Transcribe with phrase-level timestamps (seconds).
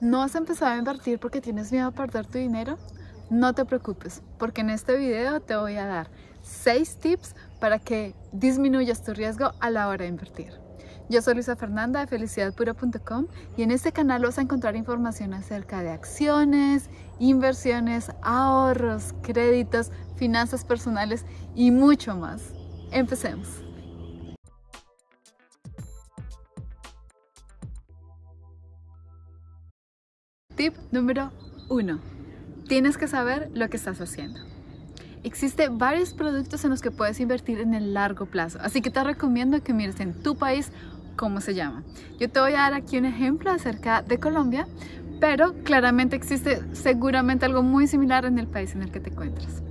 [0.00, 2.76] ¿No has empezado a invertir porque tienes miedo a perder tu dinero?
[3.30, 6.10] No te preocupes, porque en este video te voy a dar
[6.42, 10.52] 6 tips para que disminuyas tu riesgo a la hora de invertir.
[11.08, 15.82] Yo soy Luisa Fernanda de felicidadpura.com y en este canal vas a encontrar información acerca
[15.82, 21.24] de acciones, inversiones, ahorros, créditos, finanzas personales
[21.54, 22.42] y mucho más.
[22.90, 23.65] Empecemos.
[30.56, 31.32] Tip número
[31.68, 31.98] 1.
[32.66, 34.40] Tienes que saber lo que estás haciendo.
[35.22, 39.04] Existen varios productos en los que puedes invertir en el largo plazo, así que te
[39.04, 40.72] recomiendo que mires en tu país
[41.14, 41.84] cómo se llama.
[42.18, 44.66] Yo te voy a dar aquí un ejemplo acerca de Colombia,
[45.20, 49.62] pero claramente existe seguramente algo muy similar en el país en el que te encuentras.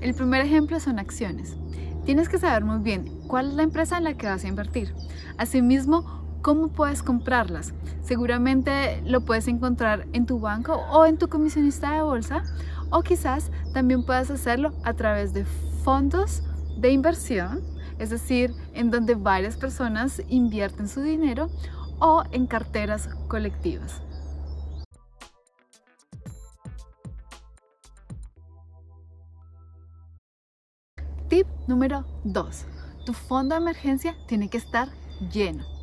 [0.00, 1.56] El primer ejemplo son acciones.
[2.04, 4.94] Tienes que saber muy bien cuál es la empresa en la que vas a invertir.
[5.38, 7.74] Asimismo, ¿Cómo puedes comprarlas?
[8.02, 12.42] Seguramente lo puedes encontrar en tu banco o en tu comisionista de bolsa
[12.90, 15.44] o quizás también puedas hacerlo a través de
[15.84, 16.42] fondos
[16.78, 17.60] de inversión,
[17.98, 21.50] es decir, en donde varias personas invierten su dinero
[21.98, 24.00] o en carteras colectivas.
[31.28, 32.64] Tip número 2.
[33.04, 34.88] Tu fondo de emergencia tiene que estar
[35.30, 35.79] lleno.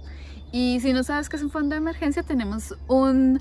[0.52, 3.40] Y si no sabes qué es un fondo de emergencia, tenemos un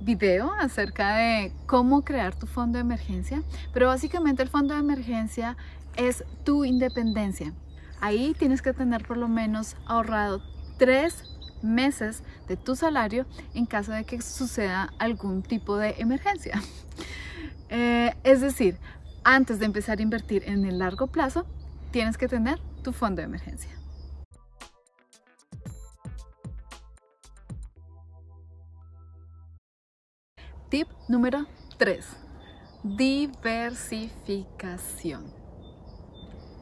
[0.00, 3.42] video acerca de cómo crear tu fondo de emergencia.
[3.72, 5.56] Pero básicamente el fondo de emergencia
[5.96, 7.52] es tu independencia.
[8.00, 10.42] Ahí tienes que tener por lo menos ahorrado
[10.78, 11.24] tres
[11.62, 16.60] meses de tu salario en caso de que suceda algún tipo de emergencia.
[17.70, 18.76] Eh, es decir,
[19.24, 21.44] antes de empezar a invertir en el largo plazo,
[21.90, 23.70] tienes que tener tu fondo de emergencia.
[30.74, 31.46] Tip número
[31.78, 32.04] 3.
[32.82, 35.22] Diversificación.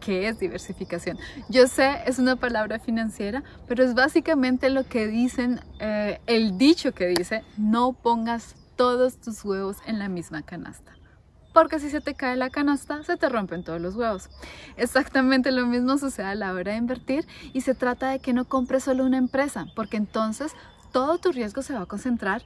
[0.02, 1.16] ¿Qué es diversificación?
[1.48, 6.92] Yo sé, es una palabra financiera, pero es básicamente lo que dicen, eh, el dicho
[6.92, 10.92] que dice, no pongas todos tus huevos en la misma canasta.
[11.54, 14.28] Porque si se te cae la canasta, se te rompen todos los huevos.
[14.76, 18.44] Exactamente lo mismo sucede a la hora de invertir y se trata de que no
[18.44, 20.52] compres solo una empresa, porque entonces
[20.92, 22.42] todo tu riesgo se va a concentrar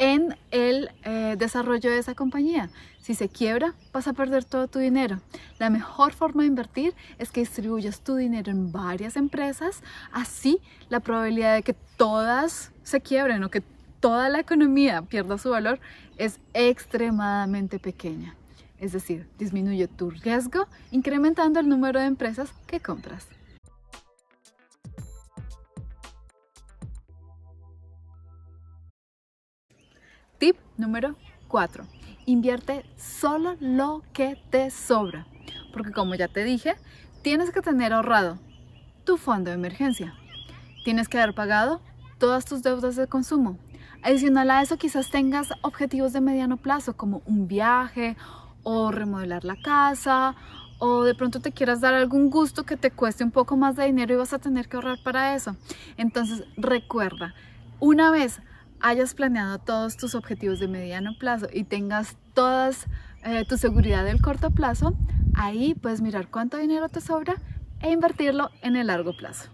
[0.00, 2.70] en el eh, desarrollo de esa compañía.
[3.00, 5.20] Si se quiebra, vas a perder todo tu dinero.
[5.58, 9.82] La mejor forma de invertir es que distribuyas tu dinero en varias empresas.
[10.10, 10.58] Así,
[10.88, 13.62] la probabilidad de que todas se quiebren o que
[14.00, 15.78] toda la economía pierda su valor
[16.16, 18.34] es extremadamente pequeña.
[18.78, 23.26] Es decir, disminuye tu riesgo incrementando el número de empresas que compras.
[30.40, 31.16] Tip número
[31.48, 31.84] 4.
[32.24, 35.26] Invierte solo lo que te sobra.
[35.70, 36.76] Porque como ya te dije,
[37.20, 38.38] tienes que tener ahorrado
[39.04, 40.14] tu fondo de emergencia.
[40.82, 41.82] Tienes que haber pagado
[42.18, 43.58] todas tus deudas de consumo.
[44.02, 48.16] Adicional a eso, quizás tengas objetivos de mediano plazo como un viaje
[48.62, 50.36] o remodelar la casa
[50.78, 53.84] o de pronto te quieras dar algún gusto que te cueste un poco más de
[53.84, 55.54] dinero y vas a tener que ahorrar para eso.
[55.98, 57.34] Entonces recuerda,
[57.78, 58.40] una vez
[58.80, 62.86] hayas planeado todos tus objetivos de mediano plazo y tengas todas
[63.22, 64.96] eh, tu seguridad del corto plazo,
[65.34, 67.36] ahí puedes mirar cuánto dinero te sobra
[67.80, 69.50] e invertirlo en el largo plazo.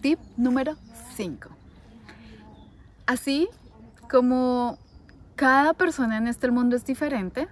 [0.00, 0.76] Tip número
[1.16, 1.48] 5.
[3.06, 3.48] Así
[4.08, 4.78] como
[5.34, 7.48] cada persona en este mundo es diferente,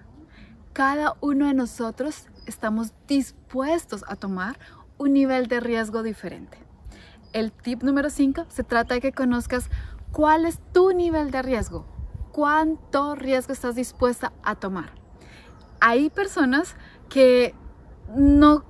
[0.73, 4.59] cada uno de nosotros estamos dispuestos a tomar
[4.99, 6.59] un nivel de riesgo diferente.
[7.33, 9.69] El tip número 5 se trata de que conozcas
[10.13, 11.85] cuál es tu nivel de riesgo,
[12.33, 14.93] cuánto riesgo estás dispuesta a tomar.
[15.81, 16.77] Hay personas
[17.09, 17.55] que
[18.15, 18.65] no,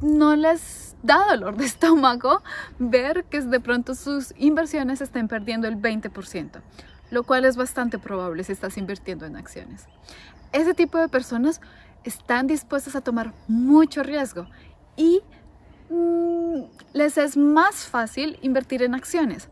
[0.00, 2.42] no les da dolor de estómago
[2.78, 6.60] ver que de pronto sus inversiones estén perdiendo el 20%,
[7.10, 9.86] lo cual es bastante probable si estás invirtiendo en acciones.
[10.52, 11.60] Ese tipo de personas
[12.04, 14.46] están dispuestas a tomar mucho riesgo
[14.96, 15.20] y
[15.90, 16.62] mm,
[16.92, 19.48] les es más fácil invertir en acciones.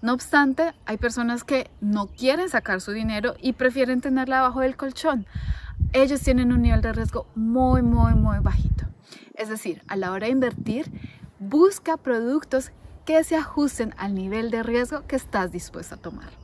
[0.00, 4.76] No obstante, hay personas que no quieren sacar su dinero y prefieren tenerla abajo del
[4.76, 5.26] colchón.
[5.92, 8.86] Ellos tienen un nivel de riesgo muy, muy, muy bajito.
[9.34, 10.90] Es decir, a la hora de invertir,
[11.38, 12.72] busca productos
[13.04, 16.41] que se ajusten al nivel de riesgo que estás dispuesto a tomar.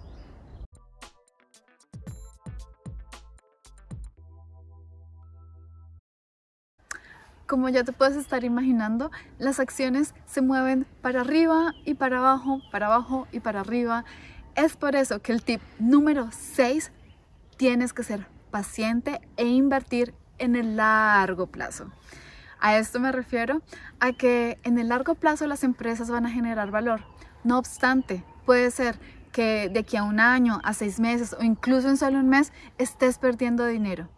[7.48, 12.60] Como ya te puedes estar imaginando, las acciones se mueven para arriba y para abajo,
[12.70, 14.04] para abajo y para arriba.
[14.54, 16.92] Es por eso que el tip número 6,
[17.56, 21.90] tienes que ser paciente e invertir en el largo plazo.
[22.60, 23.62] A esto me refiero
[23.98, 27.00] a que en el largo plazo las empresas van a generar valor.
[27.44, 28.98] No obstante, puede ser
[29.32, 32.52] que de aquí a un año, a seis meses o incluso en solo un mes
[32.76, 34.08] estés perdiendo dinero.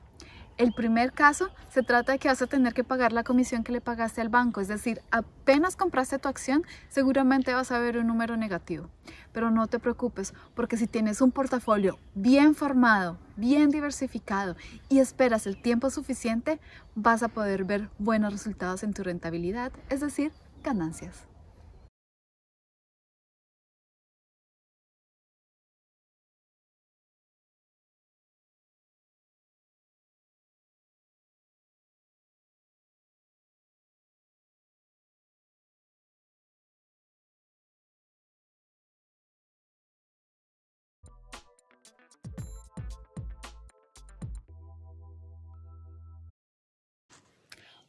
[0.60, 3.72] El primer caso se trata de que vas a tener que pagar la comisión que
[3.72, 8.06] le pagaste al banco, es decir, apenas compraste tu acción, seguramente vas a ver un
[8.06, 8.90] número negativo.
[9.32, 14.54] Pero no te preocupes, porque si tienes un portafolio bien formado, bien diversificado
[14.90, 16.60] y esperas el tiempo suficiente,
[16.94, 20.30] vas a poder ver buenos resultados en tu rentabilidad, es decir,
[20.62, 21.29] ganancias.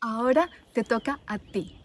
[0.03, 1.80] Ahora te toca a ti.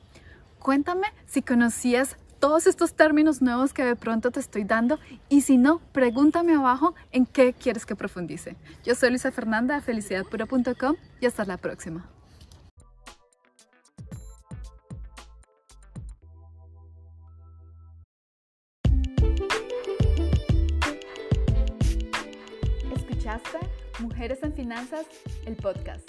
[0.58, 4.98] Cuéntame si conocías todos estos términos nuevos que de pronto te estoy dando
[5.28, 8.56] y si no, pregúntame abajo en qué quieres que profundice.
[8.84, 12.08] Yo soy Luisa Fernanda de felicidadpura.com y hasta la próxima.
[22.94, 23.58] ¿Escuchaste
[24.00, 25.04] Mujeres en Finanzas,
[25.44, 26.08] el podcast?